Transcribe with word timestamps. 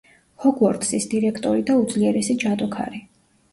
ჰოგვორტსის 0.45 1.05
დირექტორი 1.11 1.67
და 1.69 1.77
უძლიერესი 1.83 2.39
ჯადოქარი. 2.47 3.07